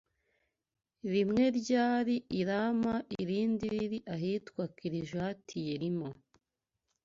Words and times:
Rimwe 1.13 1.43
ryari 1.59 2.15
i 2.39 2.41
Rama 2.47 2.93
irindi 3.21 3.65
riri 3.73 3.99
ahitwa 4.15 4.63
Kirijati-Yerima. 4.75 6.09